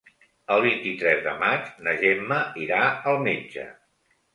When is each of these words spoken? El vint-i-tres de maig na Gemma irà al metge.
El 0.55 0.63
vint-i-tres 0.65 1.21
de 1.27 1.35
maig 1.45 1.69
na 1.85 1.95
Gemma 2.03 2.43
irà 2.67 2.85
al 3.15 3.25
metge. 3.33 3.73